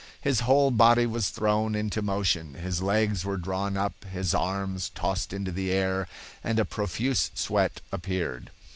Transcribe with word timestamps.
His 0.19 0.39
whole 0.39 0.71
body 0.71 1.05
was 1.05 1.29
thrown 1.29 1.75
into 1.75 2.01
motion, 2.01 2.55
his 2.55 2.81
legs 2.81 3.23
were 3.23 3.37
drawn 3.37 3.77
up, 3.77 4.03
his 4.05 4.33
arms 4.33 4.89
tossed 4.95 5.31
into 5.31 5.51
the 5.51 5.71
air, 5.71 6.07
and 6.43 6.57
a 6.57 6.65
profuse 6.65 7.29
sweat 7.35 7.81
appeared. 7.91 8.49